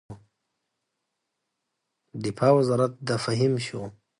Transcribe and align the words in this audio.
د 2.13 2.13
دفاع 2.25 2.51
وزارت 2.59 2.91
د 3.07 3.09
فهیم 3.23 3.53
شو. 3.65 3.81